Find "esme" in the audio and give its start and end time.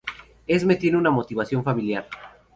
0.47-0.77